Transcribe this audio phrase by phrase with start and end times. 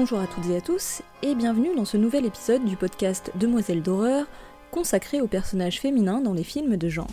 [0.00, 3.82] Bonjour à toutes et à tous, et bienvenue dans ce nouvel épisode du podcast Demoiselle
[3.82, 4.24] d'horreur,
[4.70, 7.06] consacré aux personnages féminins dans les films de genre.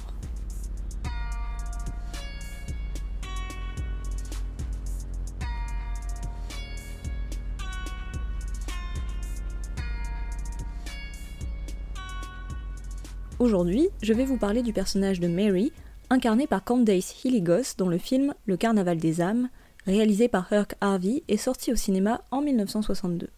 [13.39, 15.73] Aujourd'hui, je vais vous parler du personnage de Mary,
[16.09, 19.49] incarné par Candace Hilligos dans le film Le Carnaval des âmes,
[19.87, 23.29] réalisé par Herc Harvey et sorti au cinéma en 1962.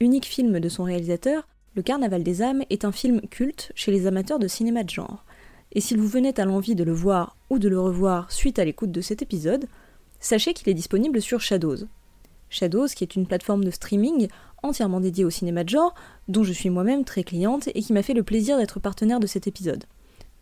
[0.00, 4.08] Unique film de son réalisateur, Le Carnaval des âmes est un film culte chez les
[4.08, 5.24] amateurs de cinéma de genre.
[5.70, 8.64] Et s'il vous venait à l'envie de le voir ou de le revoir suite à
[8.64, 9.66] l'écoute de cet épisode,
[10.18, 11.86] sachez qu'il est disponible sur Shadows.
[12.50, 14.26] Shadows, qui est une plateforme de streaming
[14.64, 15.94] entièrement dédiée au cinéma de genre,
[16.26, 19.28] dont je suis moi-même très cliente et qui m'a fait le plaisir d'être partenaire de
[19.28, 19.84] cet épisode.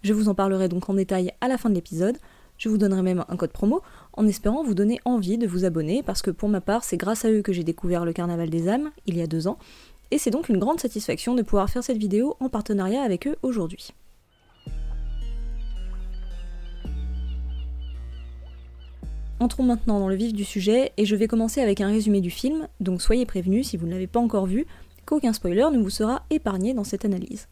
[0.03, 2.17] Je vous en parlerai donc en détail à la fin de l'épisode,
[2.61, 6.03] je vous donnerai même un code promo en espérant vous donner envie de vous abonner
[6.03, 8.69] parce que pour ma part c'est grâce à eux que j'ai découvert le Carnaval des
[8.69, 9.59] âmes il y a deux ans
[10.11, 13.37] et c'est donc une grande satisfaction de pouvoir faire cette vidéo en partenariat avec eux
[13.43, 13.93] aujourd'hui.
[19.39, 22.29] Entrons maintenant dans le vif du sujet et je vais commencer avec un résumé du
[22.29, 24.67] film, donc soyez prévenus si vous ne l'avez pas encore vu,
[25.07, 27.49] qu'aucun spoiler ne vous sera épargné dans cette analyse.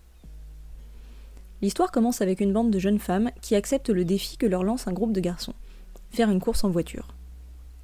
[1.62, 4.86] L'histoire commence avec une bande de jeunes femmes qui acceptent le défi que leur lance
[4.86, 5.54] un groupe de garçons,
[6.10, 7.08] faire une course en voiture.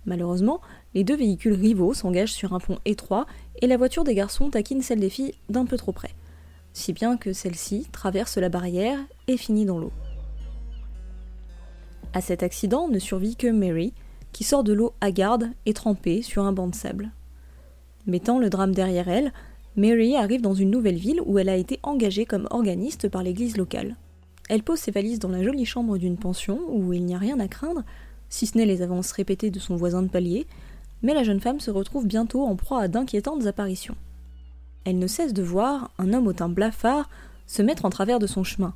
[0.06, 0.60] Malheureusement,
[0.94, 3.26] les deux véhicules rivaux s'engagent sur un pont étroit
[3.62, 6.10] et la voiture des garçons taquine celle des filles d'un peu trop près,
[6.72, 9.92] si bien que celle-ci traverse la barrière et finit dans l'eau.
[12.12, 13.92] À cet accident ne survit que Mary,
[14.32, 17.10] qui sort de l'eau hagarde et trempée sur un banc de sable.
[18.06, 19.32] Mettant le drame derrière elle,
[19.76, 23.56] Mary arrive dans une nouvelle ville où elle a été engagée comme organiste par l'église
[23.56, 23.96] locale.
[24.48, 27.40] Elle pose ses valises dans la jolie chambre d'une pension où il n'y a rien
[27.40, 27.82] à craindre,
[28.34, 30.48] si ce n'est les avances répétées de son voisin de palier,
[31.02, 33.94] mais la jeune femme se retrouve bientôt en proie à d'inquiétantes apparitions.
[34.84, 37.08] Elle ne cesse de voir un homme au teint blafard
[37.46, 38.74] se mettre en travers de son chemin,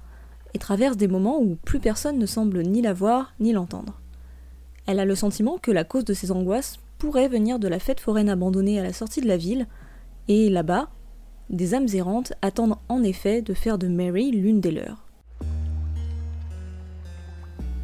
[0.54, 3.98] et traverse des moments où plus personne ne semble ni la voir ni l'entendre.
[4.86, 7.98] Elle a le sentiment que la cause de ses angoisses pourrait venir de la fête
[7.98, 9.66] foraine abandonnée à la sortie de la ville,
[10.28, 10.88] et là-bas,
[11.50, 15.07] des âmes errantes attendent en effet de faire de Mary l'une des leurs.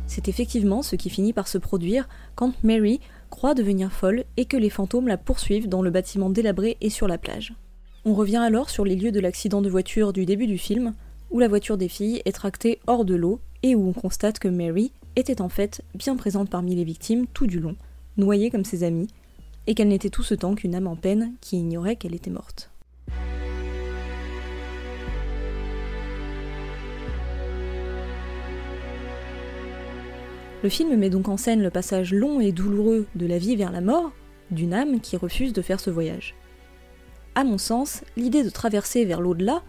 [0.07, 3.01] C'est effectivement ce qui finit par se produire quand Mary
[3.31, 7.09] croit devenir folle et que les fantômes la poursuivent dans le bâtiment délabré et sur
[7.09, 7.55] la plage.
[8.05, 10.95] On revient alors sur les lieux de l'accident de voiture du début du film,
[11.31, 14.49] où la voiture des filles est tractée hors de l'eau et où on constate que
[14.49, 17.77] Mary était en fait bien présente parmi les victimes tout du long,
[18.17, 19.09] noyée comme ses amis,
[19.67, 22.71] et qu'elle n'était tout ce temps qu'une âme en peine qui ignorait qu'elle était morte.
[30.65, 33.71] Le film met donc en scène le passage long et douloureux de la vie vers
[33.71, 34.13] la mort
[34.51, 36.35] d'une âme qui refuse de faire ce voyage.
[37.35, 39.63] À mon sens, l'idée de traverser vers l'au-delà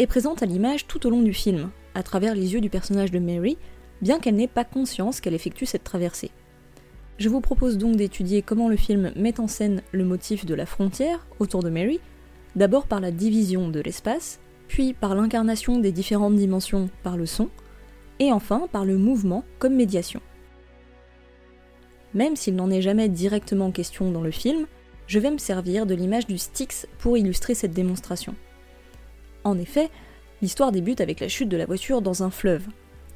[0.00, 3.12] est présente à l'image tout au long du film, à travers les yeux du personnage
[3.12, 3.58] de Mary,
[4.02, 6.32] bien qu'elle n'ait pas conscience qu'elle effectue cette traversée.
[7.18, 10.66] Je vous propose donc d'étudier comment le film met en scène le motif de la
[10.66, 12.00] frontière autour de Mary,
[12.56, 17.50] d'abord par la division de l'espace, puis par l'incarnation des différentes dimensions par le son,
[18.18, 20.20] et enfin par le mouvement comme médiation.
[22.14, 24.66] Même s'il n'en est jamais directement question dans le film,
[25.06, 28.34] je vais me servir de l'image du Styx pour illustrer cette démonstration.
[29.44, 29.90] En effet,
[30.42, 32.66] l'histoire débute avec la chute de la voiture dans un fleuve,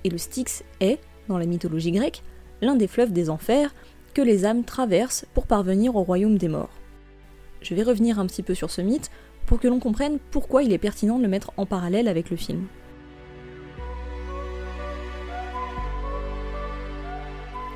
[0.04, 2.22] et le Styx est, dans la mythologie grecque,
[2.62, 3.74] l'un des fleuves des enfers
[4.14, 6.80] que les âmes traversent pour parvenir au royaume des morts.
[7.62, 9.10] Je vais revenir un petit peu sur ce mythe
[9.46, 12.36] pour que l'on comprenne pourquoi il est pertinent de le mettre en parallèle avec le
[12.36, 12.66] film.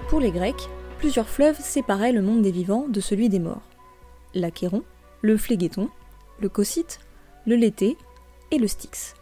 [0.09, 3.63] Pour les Grecs, plusieurs fleuves séparaient le monde des vivants de celui des morts.
[4.35, 4.83] L'Achéron,
[5.23, 5.89] le Phlégeton,
[6.41, 6.99] le Cocyte,
[7.47, 7.97] le Lété
[8.51, 9.15] et le Styx.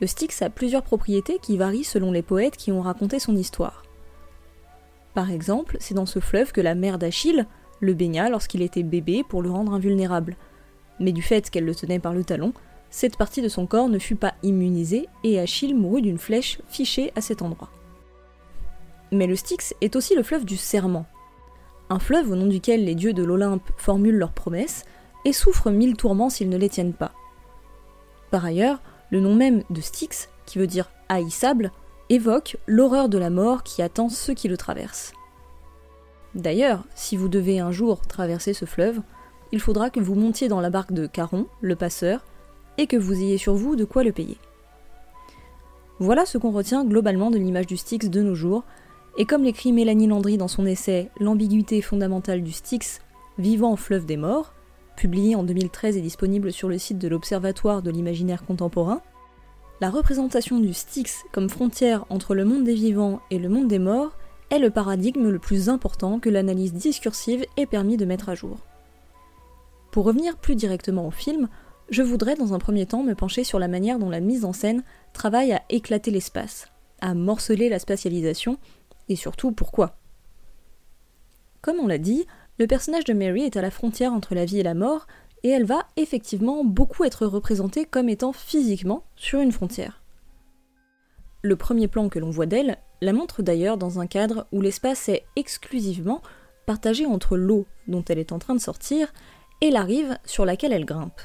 [0.00, 3.84] Le Styx a plusieurs propriétés qui varient selon les poètes qui ont raconté son histoire.
[5.14, 7.46] Par exemple, c'est dans ce fleuve que la mère d'Achille
[7.80, 10.36] le baigna lorsqu'il était bébé pour le rendre invulnérable.
[10.98, 12.52] Mais du fait qu'elle le tenait par le talon,
[12.90, 17.12] cette partie de son corps ne fut pas immunisée et Achille mourut d'une flèche fichée
[17.14, 17.70] à cet endroit.
[19.12, 21.06] Mais le Styx est aussi le fleuve du serment.
[21.90, 24.84] Un fleuve au nom duquel les dieux de l'Olympe formulent leurs promesses
[25.24, 27.12] et souffrent mille tourments s'ils ne les tiennent pas.
[28.30, 28.80] Par ailleurs,
[29.10, 31.70] le nom même de Styx, qui veut dire haïssable,
[32.10, 35.12] évoque l'horreur de la mort qui attend ceux qui le traversent.
[36.34, 39.00] D'ailleurs, si vous devez un jour traverser ce fleuve,
[39.52, 42.24] il faudra que vous montiez dans la barque de Caron, le passeur,
[42.76, 44.38] et que vous ayez sur vous de quoi le payer.
[46.00, 48.64] Voilà ce qu'on retient globalement de l'image du Styx de nos jours,
[49.16, 53.00] et comme l'écrit Mélanie Landry dans son essai L'ambiguïté fondamentale du Styx,
[53.38, 54.54] Vivant fleuve des morts,
[54.96, 59.02] publié en 2013 et disponible sur le site de l'Observatoire de l'imaginaire contemporain,
[59.80, 63.80] la représentation du Styx comme frontière entre le monde des vivants et le monde des
[63.80, 64.16] morts
[64.50, 68.58] est le paradigme le plus important que l'analyse discursive ait permis de mettre à jour.
[69.90, 71.48] Pour revenir plus directement au film,
[71.90, 74.52] je voudrais dans un premier temps me pencher sur la manière dont la mise en
[74.52, 76.68] scène travaille à éclater l'espace,
[77.00, 78.58] à morceler la spatialisation,
[79.08, 79.96] et surtout pourquoi?
[81.60, 82.26] Comme on l'a dit,
[82.58, 85.06] le personnage de Mary est à la frontière entre la vie et la mort,
[85.42, 90.02] et elle va effectivement beaucoup être représentée comme étant physiquement sur une frontière.
[91.42, 95.10] Le premier plan que l'on voit d'elle la montre d'ailleurs dans un cadre où l'espace
[95.10, 96.22] est exclusivement
[96.64, 99.12] partagé entre l'eau dont elle est en train de sortir
[99.60, 101.20] et la rive sur laquelle elle grimpe.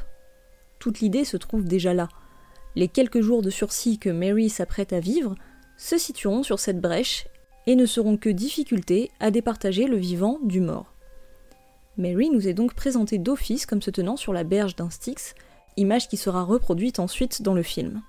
[0.79, 2.09] Toute l'idée se trouve déjà là.
[2.75, 5.35] Les quelques jours de sursis que Mary s'apprête à vivre
[5.77, 7.27] se situeront sur cette brèche
[7.67, 10.94] et ne seront que difficultés à départager le vivant du mort.
[11.97, 15.35] Mary nous est donc présentée d'office comme se tenant sur la berge d'un Styx,
[15.77, 18.01] image qui sera reproduite ensuite dans le film.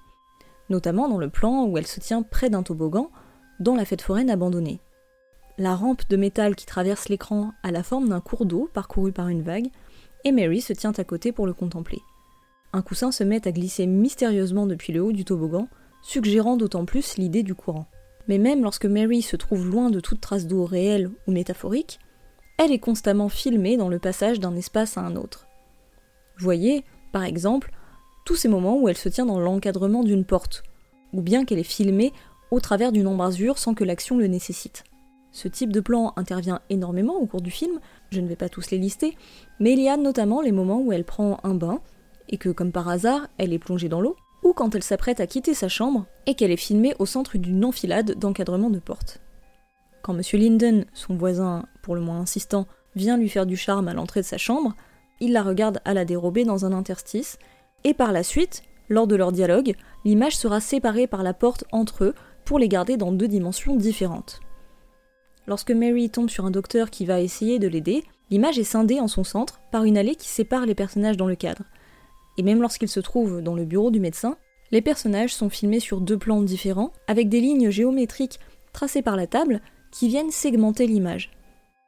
[0.69, 3.11] Notamment dans le plan où elle se tient près d'un toboggan,
[3.58, 4.81] dans la fête foraine abandonnée.
[5.58, 9.29] La rampe de métal qui traverse l'écran a la forme d'un cours d'eau parcouru par
[9.29, 9.69] une vague,
[10.25, 11.99] et Mary se tient à côté pour le contempler.
[12.73, 15.69] Un coussin se met à glisser mystérieusement depuis le haut du toboggan,
[16.03, 17.87] suggérant d'autant plus l'idée du courant.
[18.28, 21.99] Mais même lorsque Mary se trouve loin de toute trace d'eau réelle ou métaphorique,
[22.58, 25.46] elle est constamment filmée dans le passage d'un espace à un autre.
[26.38, 27.72] Voyez, par exemple,
[28.25, 30.62] tous ces moments où elle se tient dans l'encadrement d'une porte,
[31.12, 32.12] ou bien qu'elle est filmée
[32.50, 34.84] au travers d'une embrasure sans que l'action le nécessite.
[35.32, 37.81] Ce type de plan intervient énormément au cours du film,
[38.11, 39.17] je ne vais pas tous les lister,
[39.61, 41.81] mais il y a notamment les moments où elle prend un bain,
[42.28, 45.27] et que comme par hasard, elle est plongée dans l'eau, ou quand elle s'apprête à
[45.27, 49.21] quitter sa chambre, et qu'elle est filmée au centre d'une enfilade d'encadrement de porte.
[50.03, 50.23] Quand M.
[50.33, 54.27] Linden, son voisin pour le moins insistant, vient lui faire du charme à l'entrée de
[54.27, 54.75] sa chambre,
[55.21, 57.39] il la regarde à la dérobée dans un interstice,
[57.85, 62.05] et par la suite, lors de leur dialogue, l'image sera séparée par la porte entre
[62.05, 62.15] eux
[62.45, 64.41] pour les garder dans deux dimensions différentes.
[65.47, 69.09] Lorsque Mary tombe sur un docteur qui va essayer de l'aider, l'image est scindée en
[69.09, 71.63] son centre par une allée qui sépare les personnages dans le cadre.
[72.41, 74.39] Et même lorsqu'il se trouve dans le bureau du médecin,
[74.71, 78.41] les personnages sont filmés sur deux plans différents, avec des lignes géométriques
[78.73, 79.61] tracées par la table
[79.93, 81.33] qui viennent segmenter l'image.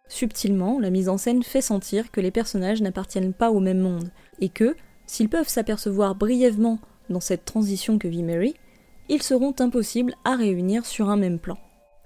[0.09, 4.11] Subtilement, la mise en scène fait sentir que les personnages n'appartiennent pas au même monde,
[4.43, 4.77] et que,
[5.07, 8.53] s'ils peuvent s'apercevoir brièvement dans cette transition que vit Mary,
[9.09, 11.57] ils seront impossibles à réunir sur un même plan.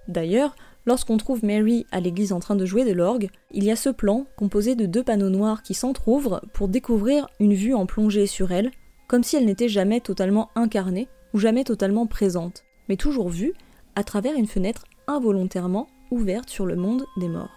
[0.07, 0.55] D'ailleurs,
[0.87, 3.91] lorsqu'on trouve Mary à l'église en train de jouer de l'orgue, il y a ce
[3.91, 8.53] plan composé de deux panneaux noirs qui s'entr'ouvrent pour découvrir une vue en plongée sur
[8.53, 8.71] elle,
[9.09, 13.53] comme si elle n'était jamais totalement incarnée ou jamais totalement présente, mais toujours vue
[13.97, 17.51] à travers une fenêtre involontairement ouverte sur le monde des morts.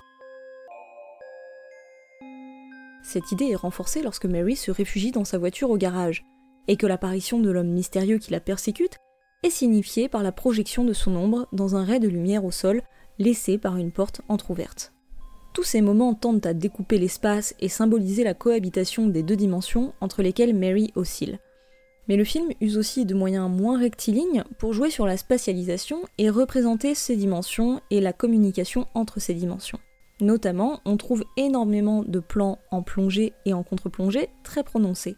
[3.04, 6.26] Cette idée est renforcée lorsque Mary se réfugie dans sa voiture au garage,
[6.68, 8.98] et que l'apparition de l'homme mystérieux qui la persécute
[9.42, 12.84] est signifiée par la projection de son ombre dans un ray de lumière au sol
[13.20, 14.94] laissé par une porte entr'ouverte.
[15.54, 20.22] Tous ces moments tendent à découper l'espace et symboliser la cohabitation des deux dimensions entre
[20.24, 21.40] lesquelles Mary oscille.
[22.08, 26.30] Mais le film use aussi de moyens moins rectilignes pour jouer sur la spatialisation et
[26.30, 29.80] représenter ces dimensions et la communication entre ces dimensions.
[30.22, 35.16] Notamment, on trouve énormément de plans en plongée et en contre-plongée très prononcés.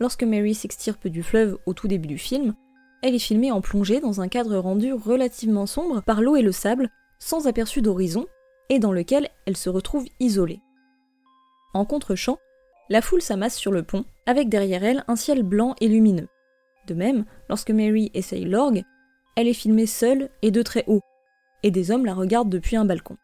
[0.00, 2.54] Lorsque Mary s'extirpe du fleuve au tout début du film,
[3.02, 6.52] elle est filmée en plongée dans un cadre rendu relativement sombre par l'eau et le
[6.52, 6.90] sable,
[7.24, 8.26] sans aperçu d'horizon,
[8.68, 10.60] et dans lequel elle se retrouve isolée.
[11.72, 12.38] En contre-champ,
[12.90, 16.28] la foule s'amasse sur le pont, avec derrière elle un ciel blanc et lumineux.
[16.86, 18.82] De même, lorsque Mary essaye l'orgue,
[19.36, 21.00] elle est filmée seule et de très haut,
[21.62, 23.16] et des hommes la regardent depuis un balcon.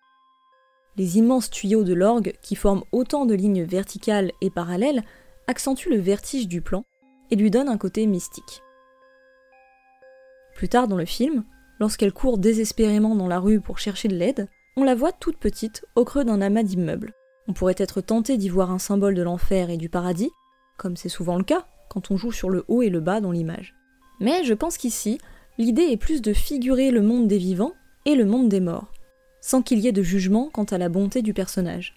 [0.96, 5.04] Les immenses tuyaux de l'orgue, qui forment autant de lignes verticales et parallèles,
[5.46, 6.86] accentuent le vertige du plan
[7.30, 8.62] et lui donnent un côté mystique.
[10.54, 11.44] Plus tard dans le film,
[11.80, 15.84] lorsqu'elle court désespérément dans la rue pour chercher de l'aide, on la voit toute petite
[15.96, 17.14] au creux d'un amas d'immeubles.
[17.48, 20.30] On pourrait être tenté d'y voir un symbole de l'enfer et du paradis,
[20.76, 23.32] comme c'est souvent le cas quand on joue sur le haut et le bas dans
[23.32, 23.74] l'image.
[24.20, 25.18] Mais je pense qu'ici,
[25.58, 27.72] l'idée est plus de figurer le monde des vivants
[28.04, 28.92] et le monde des morts,
[29.40, 31.96] sans qu'il y ait de jugement quant à la bonté du personnage.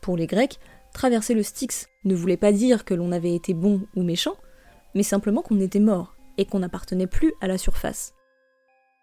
[0.00, 0.58] Pour les Grecs,
[0.92, 4.36] traverser le Styx ne voulait pas dire que l'on avait été bon ou méchant,
[4.94, 8.15] mais simplement qu'on était mort et qu'on n'appartenait plus à la surface.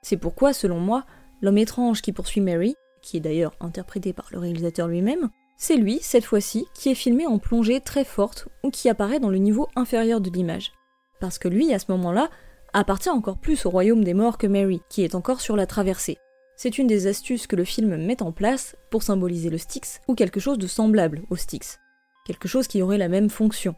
[0.03, 1.05] C'est pourquoi, selon moi,
[1.41, 5.99] l'homme étrange qui poursuit Mary, qui est d'ailleurs interprété par le réalisateur lui-même, c'est lui,
[6.01, 9.67] cette fois-ci, qui est filmé en plongée très forte ou qui apparaît dans le niveau
[9.75, 10.73] inférieur de l'image.
[11.19, 12.29] Parce que lui, à ce moment-là,
[12.73, 16.17] appartient encore plus au royaume des morts que Mary, qui est encore sur la traversée.
[16.57, 20.15] C'est une des astuces que le film met en place pour symboliser le Styx ou
[20.15, 21.79] quelque chose de semblable au Styx,
[22.25, 23.75] quelque chose qui aurait la même fonction.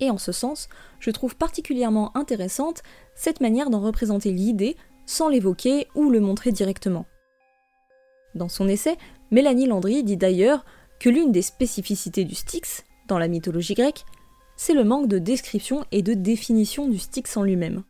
[0.00, 0.68] Et en ce sens,
[1.00, 2.82] je trouve particulièrement intéressante
[3.14, 4.76] cette manière d'en représenter l'idée
[5.08, 7.06] sans l'évoquer ou le montrer directement.
[8.34, 8.96] Dans son essai,
[9.30, 10.64] Mélanie Landry dit d'ailleurs
[11.00, 14.04] que l'une des spécificités du Styx, dans la mythologie grecque,
[14.56, 17.84] c'est le manque de description et de définition du Styx en lui-même.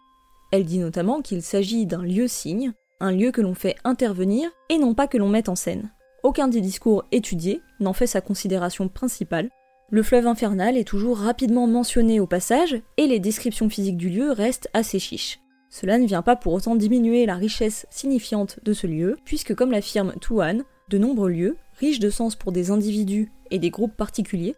[0.53, 4.95] Elle dit notamment qu'il s'agit d'un lieu-signe, un lieu que l'on fait intervenir et non
[4.95, 5.93] pas que l'on mette en scène.
[6.23, 9.51] Aucun des discours étudiés n'en fait sa considération principale.
[9.91, 14.31] Le fleuve infernal est toujours rapidement mentionné au passage et les descriptions physiques du lieu
[14.31, 15.41] restent assez chiches.
[15.71, 19.71] Cela ne vient pas pour autant diminuer la richesse signifiante de ce lieu, puisque comme
[19.71, 24.55] l'affirme Tuan, de nombreux lieux, riches de sens pour des individus et des groupes particuliers,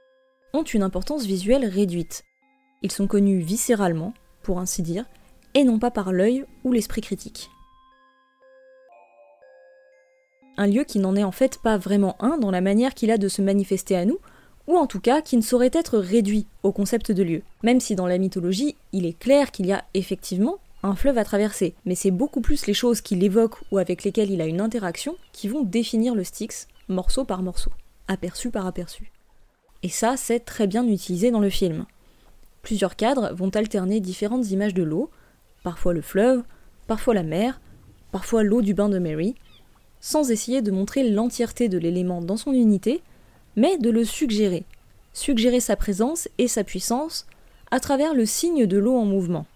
[0.52, 2.23] ont une importance visuelle réduite.
[2.83, 5.05] Ils sont connus viscéralement, pour ainsi dire,
[5.55, 7.50] et non pas par l'œil ou l'esprit critique.
[10.57, 13.19] Un lieu qui n'en est en fait pas vraiment un dans la manière qu'il a
[13.19, 14.19] de se manifester à nous,
[14.67, 17.95] ou en tout cas qui ne saurait être réduit au concept de lieu, même si
[17.95, 21.94] dans la mythologie il est clair qu'il y a effectivement un fleuve à traverser, mais
[21.94, 25.49] c'est beaucoup plus les choses qu'il évoque ou avec lesquelles il a une interaction qui
[25.49, 27.70] vont définir le Styx, morceau par morceau,
[28.08, 29.12] aperçu par aperçu.
[29.82, 31.87] Et ça, c'est très bien utilisé dans le film.
[32.62, 35.10] Plusieurs cadres vont alterner différentes images de l'eau,
[35.62, 36.42] parfois le fleuve,
[36.87, 37.60] parfois la mer,
[38.12, 39.34] parfois l'eau du bain de Mary,
[40.00, 43.02] sans essayer de montrer l'entièreté de l'élément dans son unité,
[43.56, 44.64] mais de le suggérer,
[45.12, 47.26] suggérer sa présence et sa puissance
[47.70, 49.46] à travers le signe de l'eau en mouvement.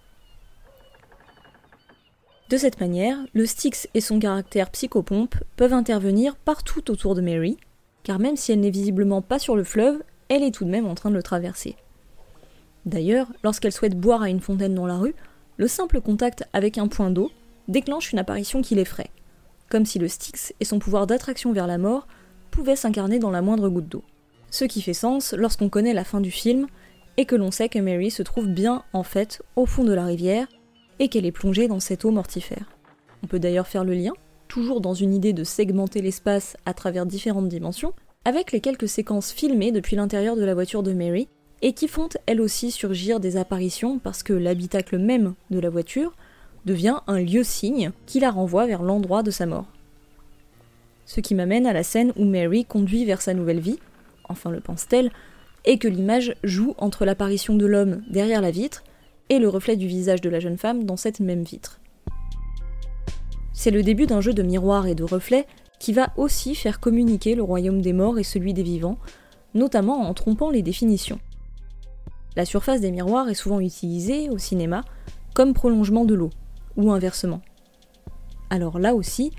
[2.51, 7.57] De cette manière, le Styx et son caractère psychopompe peuvent intervenir partout autour de Mary,
[8.03, 10.87] car même si elle n'est visiblement pas sur le fleuve, elle est tout de même
[10.87, 11.77] en train de le traverser.
[12.85, 15.15] D'ailleurs, lorsqu'elle souhaite boire à une fontaine dans la rue,
[15.57, 17.31] le simple contact avec un point d'eau
[17.69, 19.11] déclenche une apparition qui l'effraie,
[19.71, 22.07] comme si le Styx et son pouvoir d'attraction vers la mort
[22.51, 24.05] pouvaient s'incarner dans la moindre goutte d'eau.
[24.51, 26.67] Ce qui fait sens lorsqu'on connaît la fin du film
[27.17, 30.05] et que l'on sait que Mary se trouve bien en fait au fond de la
[30.05, 30.47] rivière
[30.99, 32.71] et qu'elle est plongée dans cette eau mortifère.
[33.23, 34.13] On peut d'ailleurs faire le lien,
[34.49, 37.93] toujours dans une idée de segmenter l'espace à travers différentes dimensions,
[38.25, 41.29] avec les quelques séquences filmées depuis l'intérieur de la voiture de Mary,
[41.63, 46.15] et qui font elles aussi surgir des apparitions parce que l'habitacle même de la voiture
[46.67, 49.67] devient un lieu-signe qui la renvoie vers l'endroit de sa mort.
[51.07, 53.79] Ce qui m'amène à la scène où Mary conduit vers sa nouvelle vie,
[54.29, 55.11] enfin le pense-t-elle,
[55.65, 58.85] et que l'image joue entre l'apparition de l'homme derrière la vitre
[59.31, 61.81] et le reflet du visage de la jeune femme dans cette même vitre.
[63.53, 65.47] C'est le début d'un jeu de miroirs et de reflets
[65.79, 68.99] qui va aussi faire communiquer le royaume des morts et celui des vivants,
[69.55, 71.21] notamment en trompant les définitions.
[72.37, 74.83] La surface des miroirs est souvent utilisée au cinéma
[75.35, 76.31] comme prolongement de l'eau,
[76.77, 77.43] ou inversement.
[78.51, 79.33] Alors là aussi,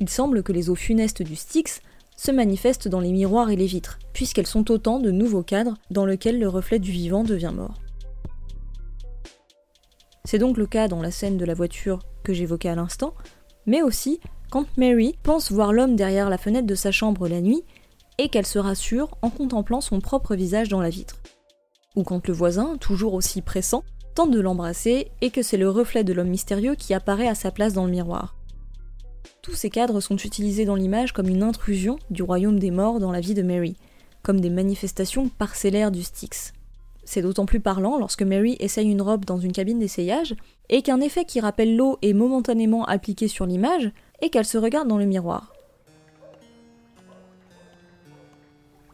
[0.00, 1.80] il semble que les eaux funestes du Styx
[2.16, 6.06] se manifestent dans les miroirs et les vitres, puisqu'elles sont autant de nouveaux cadres dans
[6.06, 7.81] lesquels le reflet du vivant devient mort.
[10.24, 13.14] C'est donc le cas dans la scène de la voiture que j'évoquais à l'instant,
[13.66, 17.64] mais aussi quand Mary pense voir l'homme derrière la fenêtre de sa chambre la nuit
[18.18, 21.16] et qu'elle se rassure en contemplant son propre visage dans la vitre.
[21.96, 23.82] Ou quand le voisin, toujours aussi pressant,
[24.14, 27.50] tente de l'embrasser et que c'est le reflet de l'homme mystérieux qui apparaît à sa
[27.50, 28.36] place dans le miroir.
[29.42, 33.10] Tous ces cadres sont utilisés dans l'image comme une intrusion du royaume des morts dans
[33.10, 33.76] la vie de Mary,
[34.22, 36.52] comme des manifestations parcellaires du Styx.
[37.04, 40.34] C'est d'autant plus parlant lorsque Mary essaye une robe dans une cabine d'essayage
[40.68, 43.90] et qu'un effet qui rappelle l'eau est momentanément appliqué sur l'image
[44.20, 45.52] et qu'elle se regarde dans le miroir.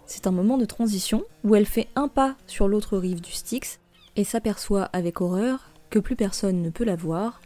[0.06, 3.78] C'est un moment de transition où elle fait un pas sur l'autre rive du Styx
[4.16, 7.42] et s'aperçoit avec horreur que plus personne ne peut la voir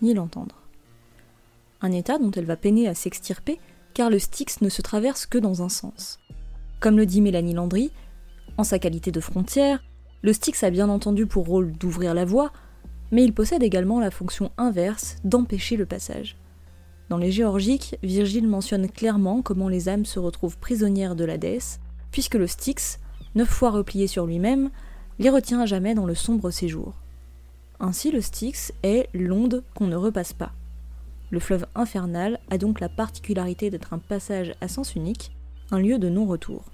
[0.00, 0.62] ni l'entendre.
[1.82, 3.60] Un état dont elle va peiner à s'extirper
[3.92, 6.18] car le Styx ne se traverse que dans un sens.
[6.80, 7.90] Comme le dit Mélanie Landry,
[8.56, 9.82] en sa qualité de frontière,
[10.22, 12.52] le Styx a bien entendu pour rôle d'ouvrir la voie,
[13.10, 16.36] mais il possède également la fonction inverse d'empêcher le passage.
[17.08, 21.80] Dans les Géorgiques, Virgile mentionne clairement comment les âmes se retrouvent prisonnières de déesse,
[22.12, 23.00] puisque le Styx,
[23.34, 24.70] neuf fois replié sur lui-même,
[25.18, 26.94] les retient à jamais dans le sombre séjour.
[27.80, 30.52] Ainsi le Styx est l'onde qu'on ne repasse pas.
[31.30, 35.32] Le fleuve infernal a donc la particularité d'être un passage à sens unique,
[35.70, 36.64] un lieu de non-retour.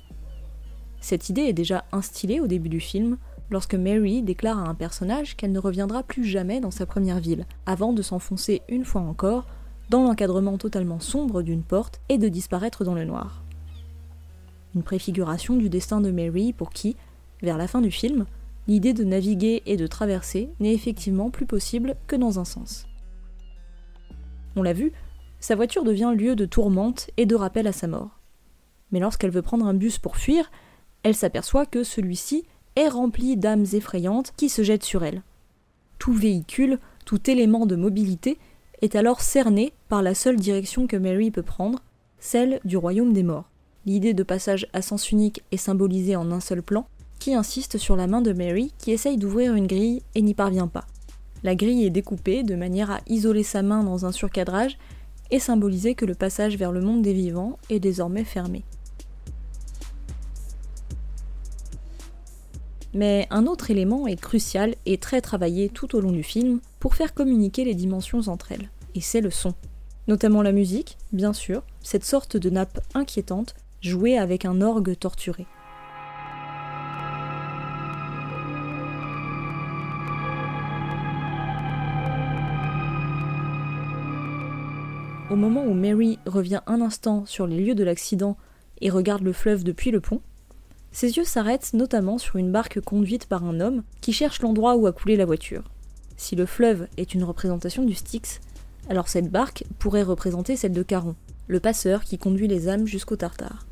[1.00, 3.18] Cette idée est déjà instillée au début du film,
[3.50, 7.46] lorsque Mary déclare à un personnage qu'elle ne reviendra plus jamais dans sa première ville,
[7.66, 9.46] avant de s'enfoncer une fois encore
[9.90, 13.44] dans l'encadrement totalement sombre d'une porte et de disparaître dans le noir.
[14.74, 16.96] Une préfiguration du destin de Mary pour qui,
[17.42, 18.26] vers la fin du film,
[18.66, 22.86] l'idée de naviguer et de traverser n'est effectivement plus possible que dans un sens.
[24.56, 24.92] On l'a vu,
[25.38, 28.20] sa voiture devient lieu de tourmente et de rappel à sa mort.
[28.90, 30.50] Mais lorsqu'elle veut prendre un bus pour fuir,
[31.02, 32.44] elle s'aperçoit que celui-ci
[32.76, 35.22] est rempli d'âmes effrayantes qui se jettent sur elle.
[35.98, 38.38] Tout véhicule, tout élément de mobilité
[38.82, 41.80] est alors cerné par la seule direction que Mary peut prendre,
[42.18, 43.48] celle du royaume des morts.
[43.86, 46.86] L'idée de passage à sens unique est symbolisée en un seul plan,
[47.18, 50.68] qui insiste sur la main de Mary qui essaye d'ouvrir une grille et n'y parvient
[50.68, 50.86] pas.
[51.42, 54.78] La grille est découpée de manière à isoler sa main dans un surcadrage
[55.30, 58.64] et symboliser que le passage vers le monde des vivants est désormais fermé.
[62.96, 66.94] Mais un autre élément est crucial et très travaillé tout au long du film pour
[66.94, 69.52] faire communiquer les dimensions entre elles, et c'est le son.
[70.08, 75.46] Notamment la musique, bien sûr, cette sorte de nappe inquiétante jouée avec un orgue torturé.
[85.28, 88.38] Au moment où Mary revient un instant sur les lieux de l'accident
[88.80, 90.22] et regarde le fleuve depuis le pont,
[90.92, 94.86] ses yeux s'arrêtent notamment sur une barque conduite par un homme qui cherche l'endroit où
[94.86, 95.64] a coulé la voiture.
[96.16, 98.40] Si le fleuve est une représentation du Styx,
[98.88, 101.14] alors cette barque pourrait représenter celle de Caron,
[101.48, 103.66] le passeur qui conduit les âmes jusqu'au Tartare.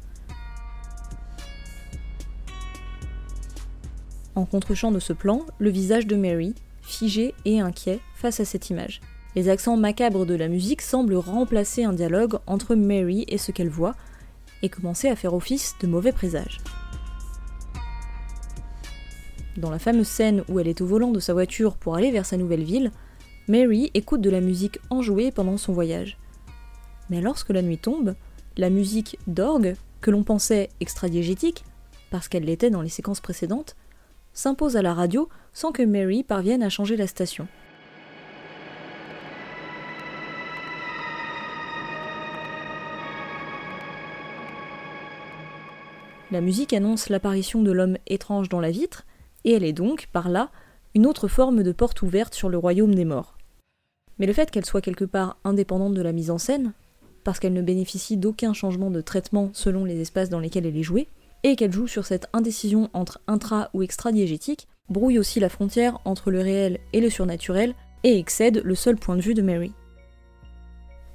[4.34, 8.68] En contre-champ de ce plan, le visage de Mary, figé et inquiet face à cette
[8.68, 9.00] image.
[9.36, 13.68] Les accents macabres de la musique semblent remplacer un dialogue entre Mary et ce qu'elle
[13.68, 13.94] voit,
[14.62, 16.58] et commencer à faire office de mauvais présage.
[19.56, 22.26] Dans la fameuse scène où elle est au volant de sa voiture pour aller vers
[22.26, 22.90] sa nouvelle ville,
[23.46, 26.18] Mary écoute de la musique enjouée pendant son voyage.
[27.08, 28.14] Mais lorsque la nuit tombe,
[28.56, 31.64] la musique d'orgue, que l'on pensait extradiégétique,
[32.10, 33.76] parce qu'elle l'était dans les séquences précédentes,
[34.32, 37.46] s'impose à la radio sans que Mary parvienne à changer la station.
[46.32, 49.04] La musique annonce l'apparition de l'homme étrange dans la vitre,
[49.44, 50.50] et elle est donc, par là,
[50.94, 53.36] une autre forme de porte ouverte sur le royaume des morts.
[54.18, 56.72] Mais le fait qu'elle soit quelque part indépendante de la mise en scène,
[57.24, 60.82] parce qu'elle ne bénéficie d'aucun changement de traitement selon les espaces dans lesquels elle est
[60.82, 61.08] jouée,
[61.42, 66.30] et qu'elle joue sur cette indécision entre intra ou extra-diégétique, brouille aussi la frontière entre
[66.30, 69.72] le réel et le surnaturel, et excède le seul point de vue de Mary.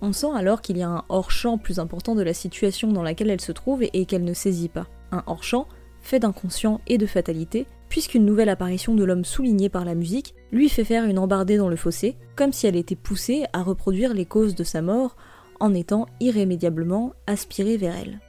[0.02, 3.30] On sent alors qu'il y a un hors-champ plus important de la situation dans laquelle
[3.30, 5.68] elle se trouve et qu'elle ne saisit pas un hors-champ,
[6.02, 10.70] fait d'inconscient et de fatalité, puisqu'une nouvelle apparition de l'homme soulignée par la musique lui
[10.70, 14.26] fait faire une embardée dans le fossé, comme si elle était poussée à reproduire les
[14.26, 15.18] causes de sa mort
[15.60, 18.20] en étant irrémédiablement aspirée vers elle.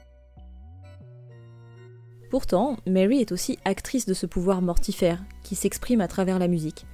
[2.31, 6.87] Pourtant, Mary est aussi actrice de ce pouvoir mortifère qui s'exprime à travers la musique,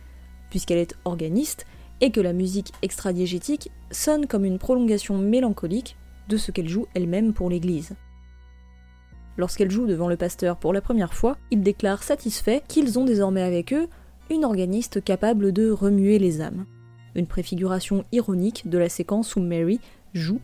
[0.50, 1.66] puisqu'elle est organiste
[2.00, 5.96] et que la musique extradiégétique sonne comme une prolongation mélancolique
[6.28, 7.94] de ce qu'elle joue elle-même pour l'Église.
[9.38, 13.42] Lorsqu'elle joue devant le pasteur pour la première fois, il déclare satisfait qu'ils ont désormais
[13.42, 13.88] avec eux
[14.30, 16.64] une organiste capable de remuer les âmes.
[17.14, 19.78] Une préfiguration ironique de la séquence où Mary
[20.14, 20.40] joue,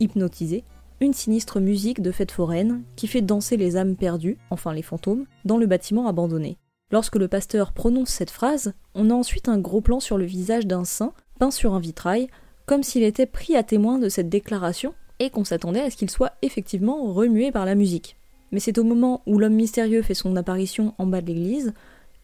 [0.00, 0.64] hypnotisée,
[1.00, 5.26] une sinistre musique de fête foraine qui fait danser les âmes perdues, enfin les fantômes,
[5.44, 6.56] dans le bâtiment abandonné.
[6.90, 10.66] Lorsque le pasteur prononce cette phrase, on a ensuite un gros plan sur le visage
[10.66, 12.28] d'un saint, peint sur un vitrail,
[12.64, 16.10] comme s'il était pris à témoin de cette déclaration et qu'on s'attendait à ce qu'il
[16.10, 18.16] soit effectivement remué par la musique
[18.52, 21.74] mais c'est au moment où l'homme mystérieux fait son apparition en bas de l'église,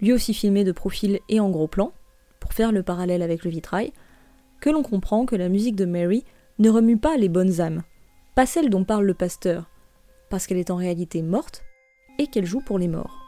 [0.00, 1.92] lui aussi filmé de profil et en gros plan,
[2.40, 3.92] pour faire le parallèle avec le vitrail,
[4.60, 6.24] que l'on comprend que la musique de Mary
[6.58, 7.82] ne remue pas les bonnes âmes,
[8.34, 9.68] pas celle dont parle le pasteur,
[10.30, 11.64] parce qu'elle est en réalité morte
[12.18, 13.18] et qu'elle joue pour les morts.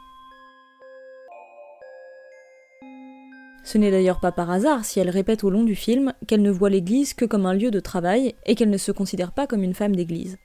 [3.63, 6.51] Ce n'est d'ailleurs pas par hasard si elle répète au long du film qu'elle ne
[6.51, 9.63] voit l'église que comme un lieu de travail et qu'elle ne se considère pas comme
[9.63, 10.37] une femme d'église.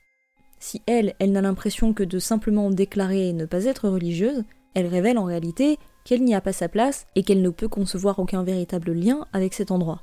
[0.60, 4.44] Si elle, elle n'a l'impression que de simplement déclarer ne pas être religieuse,
[4.74, 8.18] elle révèle en réalité qu'elle n'y a pas sa place et qu'elle ne peut concevoir
[8.18, 10.02] aucun véritable lien avec cet endroit.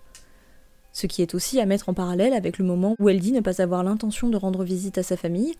[0.91, 3.39] Ce qui est aussi à mettre en parallèle avec le moment où elle dit ne
[3.39, 5.53] pas avoir l'intention de rendre visite à sa famille,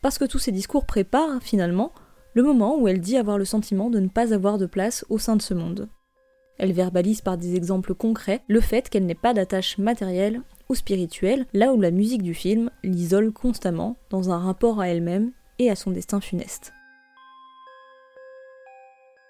[0.00, 1.92] parce que tous ces discours préparent, finalement,
[2.32, 5.18] le moment où elle dit avoir le sentiment de ne pas avoir de place au
[5.18, 5.90] sein de ce monde.
[6.56, 11.46] Elle verbalise par des exemples concrets le fait qu'elle n'ait pas d'attache matérielle ou spirituelle,
[11.52, 15.74] là où la musique du film l'isole constamment dans un rapport à elle-même et à
[15.74, 16.72] son destin funeste.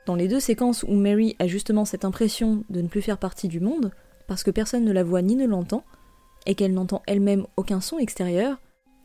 [0.07, 3.49] Dans les deux séquences où Mary a justement cette impression de ne plus faire partie
[3.49, 3.91] du monde,
[4.29, 5.83] parce que personne ne la voit ni ne l'entend,
[6.47, 8.59] et qu'elle n'entend elle-même aucun son extérieur,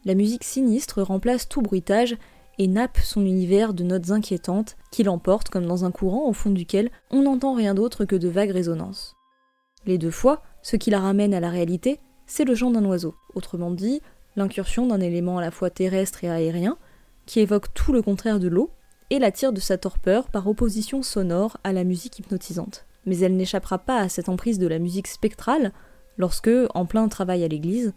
[0.04, 2.18] la musique sinistre remplace tout bruitage
[2.60, 6.52] et nappe son univers de notes inquiétantes qui l'emportent comme dans un courant au fond
[6.52, 9.16] duquel on n'entend rien d'autre que de vagues résonances.
[9.86, 13.16] Les deux fois, ce qui la ramène à la réalité, c'est le chant d'un oiseau,
[13.34, 14.02] autrement dit,
[14.36, 16.78] l'incursion d'un élément à la fois terrestre et aérien,
[17.26, 18.72] qui évoque tout le contraire de l'eau,
[19.10, 22.86] et l'attire de sa torpeur par opposition sonore à la musique hypnotisante.
[23.06, 25.72] Mais elle n'échappera pas à cette emprise de la musique spectrale
[26.18, 27.94] lorsque, en plein travail à l'église,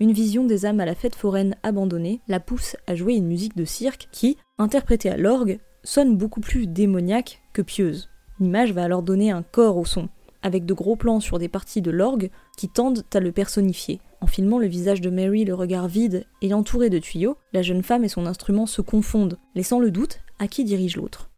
[0.00, 3.56] une vision des âmes à la fête foraine abandonnée la pousse à jouer une musique
[3.56, 8.08] de cirque qui, interprétée à l'orgue, sonne beaucoup plus démoniaque que pieuse.
[8.40, 10.08] L'image va alors donner un corps au son,
[10.42, 14.00] avec de gros plans sur des parties de l'orgue qui tendent à le personnifier.
[14.20, 17.82] En filmant le visage de Mary, le regard vide et entouré de tuyaux, la jeune
[17.82, 21.30] femme et son instrument se confondent, laissant le doute à qui dirige l'autre.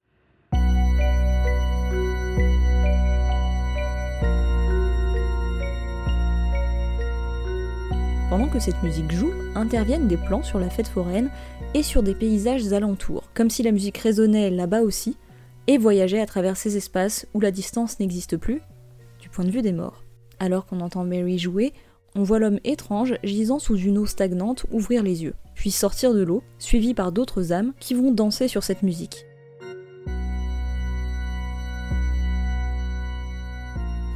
[8.31, 11.31] Pendant que cette musique joue, interviennent des plans sur la fête foraine
[11.75, 15.17] et sur des paysages alentours, comme si la musique résonnait là-bas aussi,
[15.67, 18.63] et voyageait à travers ces espaces où la distance n'existe plus,
[19.31, 20.05] point de vue des morts.
[20.39, 21.73] Alors qu'on entend Mary jouer,
[22.15, 26.23] on voit l'homme étrange gisant sous une eau stagnante ouvrir les yeux, puis sortir de
[26.23, 29.27] l'eau, suivi par d'autres âmes qui vont danser sur cette musique.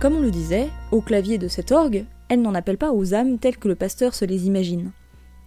[0.01, 3.39] Comme on le disait, au clavier de cet orgue, elle n'en appelle pas aux âmes
[3.39, 4.91] telles que le pasteur se les imagine.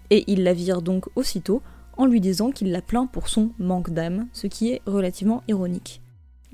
[0.10, 1.62] Et il la vire donc aussitôt
[1.97, 6.01] en lui disant qu'il la plaint pour son manque d'âme, ce qui est relativement ironique.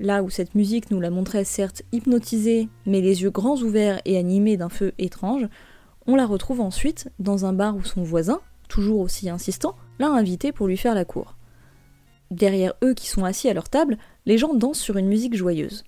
[0.00, 4.18] Là où cette musique nous la montrait certes hypnotisée, mais les yeux grands ouverts et
[4.18, 5.46] animés d'un feu étrange,
[6.06, 10.52] on la retrouve ensuite dans un bar où son voisin, toujours aussi insistant, l'a invité
[10.52, 11.36] pour lui faire la cour.
[12.30, 15.84] Derrière eux qui sont assis à leur table, les gens dansent sur une musique joyeuse.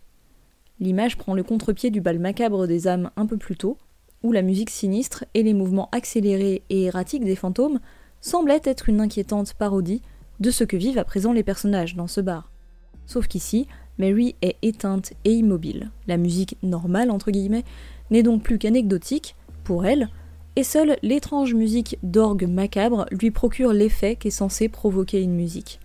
[0.78, 3.78] L'image prend le contre-pied du bal macabre des âmes un peu plus tôt,
[4.22, 7.80] où la musique sinistre et les mouvements accélérés et erratiques des fantômes
[8.20, 10.02] semblaient être une inquiétante parodie
[10.40, 12.50] de ce que vivent à présent les personnages dans ce bar.
[13.06, 13.66] Sauf qu'ici,
[13.98, 15.90] Mary est éteinte et immobile.
[16.06, 17.64] La musique normale, entre guillemets,
[18.10, 20.08] n'est donc plus qu'anecdotique, pour elle,
[20.54, 25.80] et seule l'étrange musique d'orgue macabre lui procure l'effet qu'est censé provoquer une musique.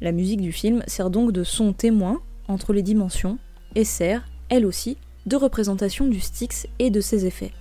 [0.00, 3.38] La musique du film sert donc de son témoin entre les dimensions
[3.74, 7.52] et sert, elle aussi, de représentation du Styx et de ses effets.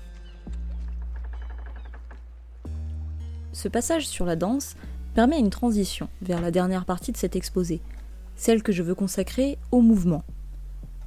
[3.52, 4.76] Ce passage sur la danse
[5.16, 7.82] permet une transition vers la dernière partie de cet exposé,
[8.38, 10.24] celle que je veux consacrer au mouvement.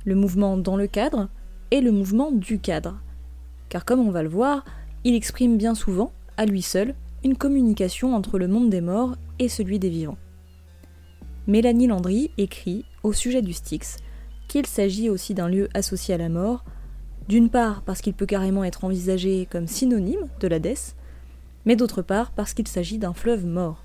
[0.05, 1.29] Le mouvement dans le cadre
[1.71, 3.01] et le mouvement du cadre.
[3.71, 4.65] Car comme on va le voir,
[5.05, 9.49] il exprime bien souvent, à lui seul, une communication entre le monde des morts et
[9.49, 10.19] celui des vivants.
[11.47, 13.97] Mélanie Landry écrit, au sujet du Styx,
[14.49, 16.65] qu'il s'agit aussi d'un lieu associé à la mort,
[17.29, 20.97] d'une part parce qu'il peut carrément être envisagé comme synonyme de l'Hadès,
[21.65, 23.85] mais d'autre part parce qu'il s'agit d'un fleuve mort.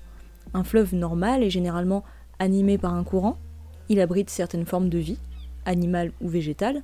[0.54, 2.02] Un fleuve normal est généralement
[2.38, 3.36] animé par un courant,
[3.88, 5.18] il abrite certaines formes de vie,
[5.64, 6.82] animale ou végétale,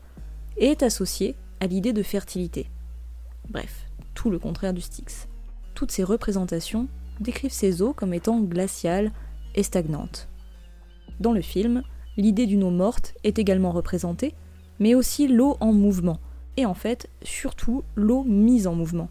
[0.56, 2.68] et est associé à l'idée de fertilité.
[3.50, 5.28] Bref, tout le contraire du Styx.
[5.74, 6.88] Toutes ces représentations
[7.20, 9.10] décrivent ces eaux comme étant glaciales
[9.54, 10.28] et stagnantes.
[11.20, 11.82] Dans le film,
[12.16, 14.34] l'idée d'une eau morte est également représentée,
[14.78, 16.18] mais aussi l'eau en mouvement,
[16.56, 19.08] et en fait surtout l'eau mise en mouvement.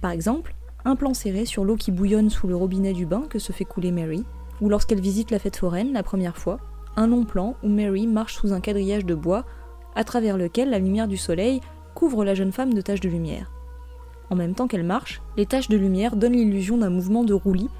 [0.00, 3.38] Par exemple, un plan serré sur l'eau qui bouillonne sous le robinet du bain que
[3.38, 4.24] se fait couler Mary,
[4.60, 6.58] ou lorsqu'elle visite la fête foraine la première fois,
[6.96, 9.44] un long plan où Mary marche sous un quadrillage de bois
[9.94, 11.60] à travers lequel la lumière du soleil
[11.94, 13.50] couvre la jeune femme de taches de lumière.
[14.30, 17.70] En même temps qu'elle marche, les taches de lumière donnent l'illusion d'un mouvement de roulis,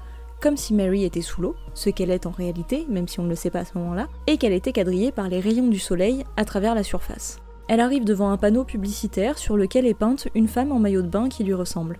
[0.41, 3.29] comme si Mary était sous l'eau, ce qu'elle est en réalité, même si on ne
[3.29, 6.23] le sait pas à ce moment-là, et qu'elle était quadrillée par les rayons du soleil
[6.37, 7.39] à travers la surface.
[7.67, 11.07] Elle arrive devant un panneau publicitaire sur lequel est peinte une femme en maillot de
[11.07, 11.99] bain qui lui ressemble.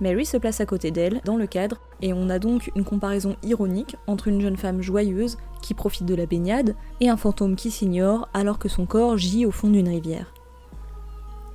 [0.00, 3.36] Mary se place à côté d'elle, dans le cadre, et on a donc une comparaison
[3.42, 7.70] ironique entre une jeune femme joyeuse qui profite de la baignade et un fantôme qui
[7.70, 10.32] s'ignore alors que son corps gît au fond d'une rivière.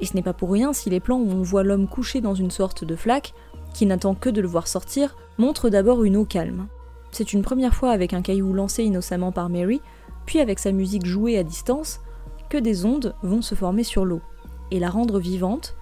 [0.01, 2.35] Et ce n'est pas pour rien si les plans où on voit l'homme couché dans
[2.35, 3.33] une sorte de flaque,
[3.73, 6.67] qui n'attend que de le voir sortir, montrent d'abord une eau calme.
[7.11, 9.81] C'est une première fois avec un caillou lancé innocemment par Mary,
[10.25, 12.01] puis avec sa musique jouée à distance,
[12.49, 14.21] que des ondes vont se former sur l'eau,
[14.71, 15.75] et la rendre vivante,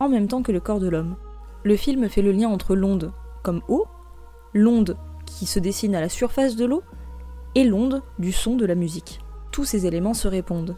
[0.00, 1.16] en même temps que le corps de l'homme.
[1.64, 3.86] Le film fait le lien entre l'onde comme eau,
[4.54, 6.82] l'onde qui se dessine à la surface de l'eau,
[7.54, 9.20] et l'onde du son de la musique.
[9.52, 10.76] Tous ces éléments se répondent.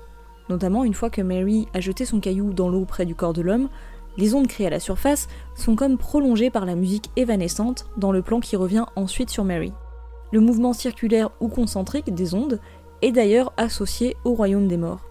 [0.48, 3.42] Notamment une fois que Mary a jeté son caillou dans l'eau près du corps de
[3.42, 3.68] l'homme,
[4.16, 8.22] les ondes créées à la surface sont comme prolongées par la musique évanescente dans le
[8.22, 9.72] plan qui revient ensuite sur Mary.
[10.32, 12.60] Le mouvement circulaire ou concentrique des ondes
[13.02, 15.08] est d'ailleurs associé au royaume des morts.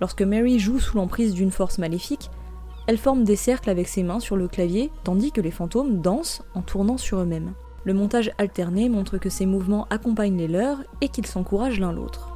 [0.00, 2.30] Lorsque Mary joue sous l'emprise d'une force maléfique,
[2.86, 6.42] elle forme des cercles avec ses mains sur le clavier, tandis que les fantômes dansent
[6.54, 7.52] en tournant sur eux-mêmes.
[7.84, 12.30] Le montage alterné montre que ces mouvements accompagnent les leurs et qu'ils s'encouragent l'un l'autre.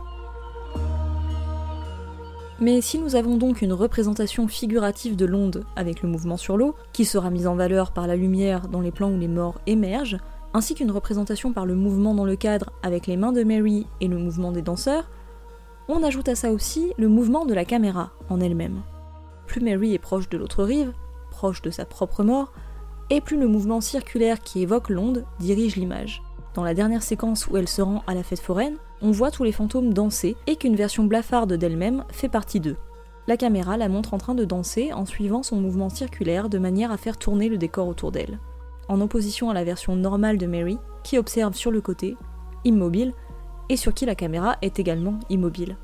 [2.61, 6.75] Mais si nous avons donc une représentation figurative de l'onde avec le mouvement sur l'eau,
[6.93, 10.19] qui sera mise en valeur par la lumière dans les plans où les morts émergent,
[10.55, 14.09] ainsi qu'une représentation par le mouvement dans le cadre avec les mains de Mary et
[14.09, 15.09] le mouvement des danseurs,
[15.89, 18.83] on ajoute à ça aussi le mouvement de la caméra en elle-même.
[19.49, 20.93] Plus Mary est proche de l'autre rive,
[21.31, 22.53] proche de sa propre mort,
[23.11, 26.23] et plus le mouvement circulaire qui évoque l'onde dirige l'image.
[26.55, 29.45] Dans la dernière séquence où elle se rend à la fête foraine, on voit tous
[29.45, 32.77] les fantômes danser et qu'une version blafarde d'elle-même fait partie d'eux.
[33.27, 36.93] La caméra la montre en train de danser en suivant son mouvement circulaire de manière
[36.93, 38.39] à faire tourner le décor autour d'elle.
[38.89, 42.17] En opposition à la version normale de Mary, qui observe sur le côté,
[42.65, 43.15] immobile,
[43.71, 45.79] et sur qui la caméra est également immobile.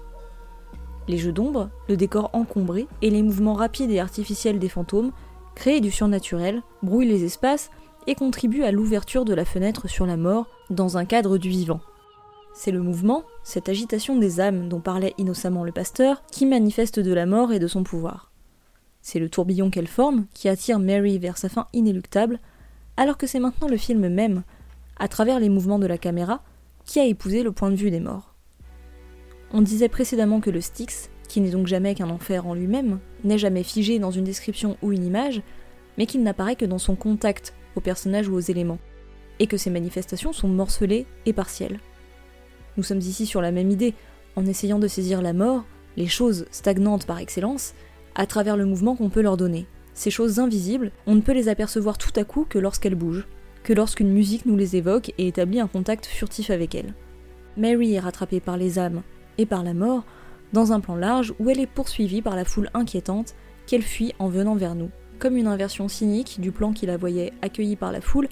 [1.07, 5.13] Les jeux d'ombre, le décor encombré et les mouvements rapides et artificiels des fantômes
[5.55, 7.71] créent du surnaturel, brouillent les espaces
[8.07, 11.81] et contribuent à l'ouverture de la fenêtre sur la mort dans un cadre du vivant.
[12.55, 17.13] C'est le mouvement, cette agitation des âmes dont parlait innocemment le pasteur, qui manifeste de
[17.13, 18.31] la mort et de son pouvoir.
[19.03, 22.39] C'est le tourbillon qu'elle forme qui attire Mary vers sa fin inéluctable,
[22.97, 24.45] alors que c'est maintenant le film même,
[24.99, 26.43] à travers les mouvements de la caméra,
[26.85, 28.34] qui a épousé le point de vue des morts.
[29.57, 33.39] On disait précédemment que le Styx, qui n'est donc jamais qu'un enfer en lui-même, n'est
[33.39, 35.43] jamais figé dans une description ou une image,
[35.97, 38.81] mais qu'il n'apparaît que dans son contact aux personnages ou aux éléments,
[39.39, 41.79] et que ses manifestations sont morcelées et partielles.
[42.77, 43.95] Nous sommes ici sur la même idée,
[44.35, 45.65] en essayant de saisir la mort,
[45.97, 47.75] les choses stagnantes par excellence,
[48.17, 49.69] à travers le mouvement qu'on peut leur donner.
[49.95, 53.29] Ces choses invisibles, on ne peut les apercevoir tout à coup que lorsqu'elles bougent,
[53.63, 56.93] que lorsqu'une musique nous les évoque et établit un contact furtif avec elles.
[57.57, 59.05] Mary est rattrapée par les âmes
[59.39, 60.05] et par la mort
[60.53, 63.35] dans un plan large où elle est poursuivie par la foule inquiétante
[63.67, 67.33] qu'elle fuit en venant vers nous, comme une inversion cynique du plan qui la voyait
[67.43, 68.29] accueillie par la foule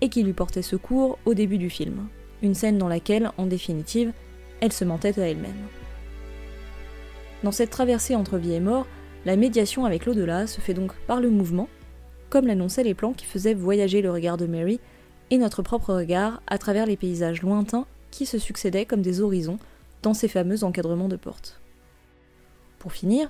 [0.00, 2.08] et qui lui portait secours au début du film
[2.42, 4.12] une scène dans laquelle, en définitive,
[4.60, 5.52] elle se mentait à elle-même.
[7.42, 8.86] Dans cette traversée entre vie et mort,
[9.24, 11.68] la médiation avec l'au-delà se fait donc par le mouvement,
[12.30, 14.80] comme l'annonçaient les plans qui faisaient voyager le regard de Mary
[15.30, 19.58] et notre propre regard à travers les paysages lointains qui se succédaient comme des horizons
[20.06, 21.60] dans ces fameux encadrements de portes.
[22.78, 23.28] Pour finir,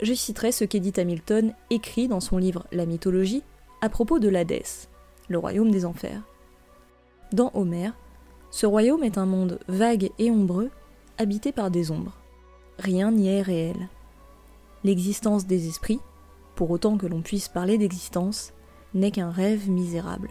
[0.00, 3.42] je citerai ce qu'Edith Hamilton écrit dans son livre La mythologie
[3.82, 4.88] à propos de l'Hadès,
[5.28, 6.22] le royaume des enfers.
[7.34, 7.92] Dans Homère,
[8.50, 10.70] ce royaume est un monde vague et ombreux,
[11.18, 12.16] habité par des ombres.
[12.78, 13.90] Rien n'y est réel.
[14.84, 16.00] L'existence des esprits,
[16.54, 18.54] pour autant que l'on puisse parler d'existence,
[18.94, 20.30] n'est qu'un rêve misérable.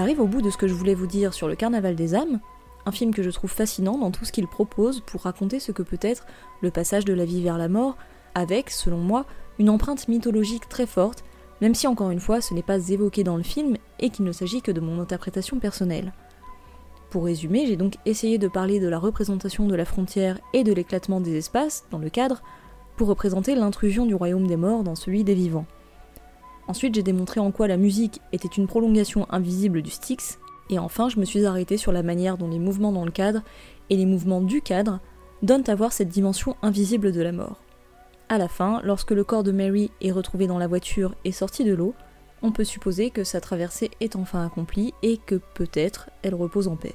[0.00, 2.40] J'arrive au bout de ce que je voulais vous dire sur le Carnaval des âmes,
[2.86, 5.82] un film que je trouve fascinant dans tout ce qu'il propose pour raconter ce que
[5.82, 6.24] peut être
[6.62, 7.98] le passage de la vie vers la mort,
[8.34, 9.26] avec, selon moi,
[9.58, 11.22] une empreinte mythologique très forte,
[11.60, 14.32] même si encore une fois ce n'est pas évoqué dans le film et qu'il ne
[14.32, 16.14] s'agit que de mon interprétation personnelle.
[17.10, 20.72] Pour résumer, j'ai donc essayé de parler de la représentation de la frontière et de
[20.72, 22.42] l'éclatement des espaces dans le cadre,
[22.96, 25.66] pour représenter l'intrusion du royaume des morts dans celui des vivants.
[26.70, 31.08] Ensuite, j'ai démontré en quoi la musique était une prolongation invisible du Styx, et enfin,
[31.08, 33.42] je me suis arrêtée sur la manière dont les mouvements dans le cadre
[33.90, 35.00] et les mouvements du cadre
[35.42, 37.60] donnent à voir cette dimension invisible de la mort.
[38.28, 41.64] À la fin, lorsque le corps de Mary est retrouvé dans la voiture et sorti
[41.64, 41.92] de l'eau,
[42.40, 46.76] on peut supposer que sa traversée est enfin accomplie et que peut-être elle repose en
[46.76, 46.94] paix.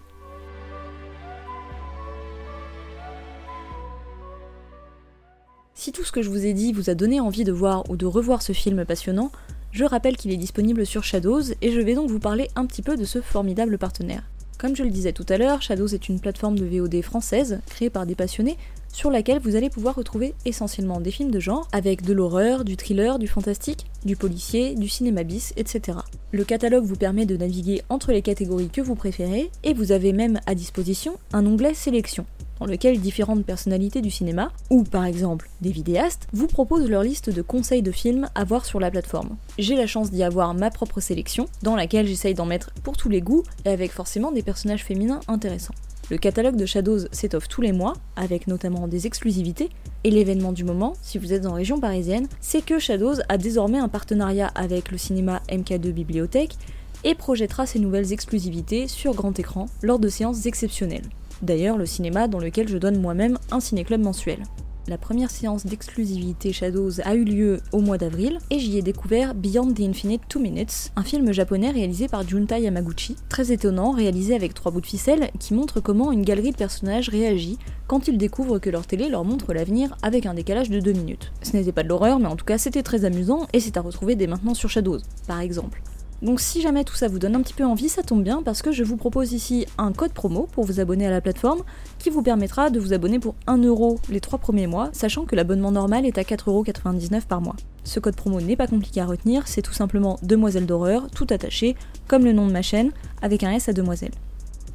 [5.74, 7.98] Si tout ce que je vous ai dit vous a donné envie de voir ou
[7.98, 9.32] de revoir ce film passionnant,
[9.76, 12.82] je rappelle qu'il est disponible sur Shadows et je vais donc vous parler un petit
[12.82, 14.24] peu de ce formidable partenaire.
[14.58, 17.90] Comme je le disais tout à l'heure, Shadows est une plateforme de VOD française créée
[17.90, 18.56] par des passionnés
[18.94, 22.78] sur laquelle vous allez pouvoir retrouver essentiellement des films de genre, avec de l'horreur, du
[22.78, 25.98] thriller, du fantastique, du policier, du cinéma bis, etc.
[26.32, 30.14] Le catalogue vous permet de naviguer entre les catégories que vous préférez, et vous avez
[30.14, 32.26] même à disposition un onglet sélection,
[32.60, 37.30] dans lequel différentes personnalités du cinéma, ou par exemple des vidéastes, vous proposent leur liste
[37.30, 39.38] de conseils de films à voir sur la plateforme.
[39.58, 43.10] J'ai la chance d'y avoir ma propre sélection, dans laquelle j'essaye d'en mettre pour tous
[43.10, 45.76] les goûts, et avec forcément des personnages féminins intéressants.
[46.12, 49.70] Le catalogue de Shadows s'étoffe tous les mois, avec notamment des exclusivités,
[50.04, 53.80] et l'événement du moment, si vous êtes en région parisienne, c'est que Shadows a désormais
[53.80, 56.58] un partenariat avec le cinéma MK2 Bibliothèque
[57.04, 61.10] et projettera ses nouvelles exclusivités sur grand écran lors de séances exceptionnelles.
[61.42, 64.40] D'ailleurs, le cinéma dans lequel je donne moi-même un ciné-club mensuel.
[64.88, 69.34] La première séance d'exclusivité Shadows a eu lieu au mois d'avril et j'y ai découvert
[69.34, 74.36] Beyond the Infinite Two Minutes, un film japonais réalisé par Junta Yamaguchi, très étonnant, réalisé
[74.36, 78.20] avec trois bouts de ficelle qui montre comment une galerie de personnages réagit quand ils
[78.20, 81.32] découvrent que leur télé leur montre l'avenir avec un décalage de 2 minutes.
[81.42, 83.82] Ce n'était pas de l'horreur, mais en tout cas c'était très amusant et c'est à
[83.82, 85.82] retrouver dès maintenant sur Shadows, par exemple.
[86.22, 88.62] Donc si jamais tout ça vous donne un petit peu envie, ça tombe bien parce
[88.62, 91.64] que je vous propose ici un code promo pour vous abonner à la plateforme
[92.00, 95.72] qui vous permettra de vous abonner pour 1€ les 3 premiers mois, sachant que l'abonnement
[95.72, 97.56] normal est à 4,99€ par mois.
[97.84, 101.76] Ce code promo n'est pas compliqué à retenir, c'est tout simplement Demoiselle d'horreur, tout attaché,
[102.08, 104.12] comme le nom de ma chaîne, avec un S à Demoiselle.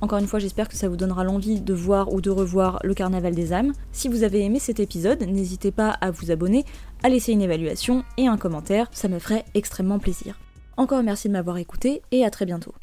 [0.02, 2.94] Encore une fois, j'espère que ça vous donnera l'envie de voir ou de revoir le
[2.94, 3.72] Carnaval des âmes.
[3.92, 6.64] Si vous avez aimé cet épisode, n'hésitez pas à vous abonner,
[7.02, 10.38] à laisser une évaluation et un commentaire, ça me ferait extrêmement plaisir.
[10.76, 12.74] Encore merci de m'avoir écouté et à très bientôt.